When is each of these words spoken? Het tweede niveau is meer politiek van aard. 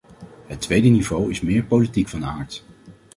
Het 0.45 0.61
tweede 0.61 0.87
niveau 0.87 1.29
is 1.29 1.41
meer 1.41 1.63
politiek 1.63 2.07
van 2.07 2.25
aard. 2.25 2.63